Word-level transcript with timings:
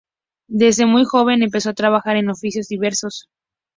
Desde 0.49 0.87
muy 0.87 1.05
joven 1.05 1.43
empezó 1.43 1.69
a 1.69 1.73
trabajar 1.75 2.15
en 2.15 2.31
oficios 2.31 2.67
diversos. 2.67 3.27